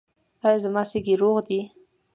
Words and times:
ایا 0.45 0.57
زما 0.63 0.83
سږي 0.91 1.15
روغ 1.21 1.37
دي؟ 1.47 1.59